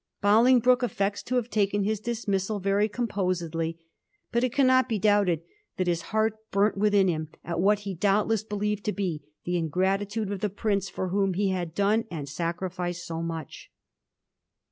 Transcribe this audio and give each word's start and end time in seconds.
Bolingbroke 0.19 0.81
affects 0.81 1.21
to 1.21 1.35
have 1.35 1.51
taken 1.51 1.83
his 1.83 1.99
dismissal 1.99 2.57
very 2.59 2.89
composedly, 2.89 3.77
but 4.31 4.43
it 4.43 4.51
cannot 4.51 4.89
be 4.89 4.97
doubted 4.97 5.43
that 5.77 5.85
his 5.85 6.01
heart 6.09 6.37
burnt 6.49 6.75
within 6.75 7.07
him 7.07 7.29
at 7.45 7.59
what 7.59 7.81
he, 7.81 7.93
doubtless, 7.93 8.41
believed 8.41 8.83
to 8.85 8.93
be 8.93 9.21
the 9.43 9.57
ingratitude 9.57 10.31
of 10.31 10.39
the 10.39 10.49
prince 10.49 10.89
for 10.89 11.09
whom 11.09 11.35
he 11.35 11.49
had 11.49 11.75
done 11.75 12.05
and 12.09 12.27
sacrificed 12.27 13.05
so 13.05 13.21
much. 13.21 13.71